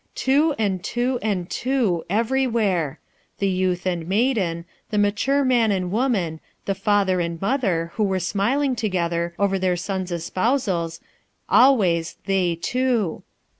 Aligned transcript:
Two, 0.15 0.55
and 0.57 0.83
two, 0.83 1.19
and 1.21 1.47
two, 1.47 2.03
everywhere! 2.09 2.97
the 3.37 3.47
youth 3.47 3.85
and 3.85 4.07
maiden, 4.07 4.65
the 4.89 4.97
mature! 4.97 5.45
man 5.45 5.71
and 5.71 5.91
woman 5.91 6.39
the 6.65 6.73
father 6.73 7.19
and 7.19 7.39
mother 7.39 7.91
who 7.97 8.03
were 8.03 8.19
smiling 8.19 8.75
together 8.75 9.35
over 9.37 9.59
their 9.59 9.77
son's 9.77 10.11
espousals, 10.11 11.01
always 11.49 12.17
"they 12.25 12.55
two." 12.55 13.21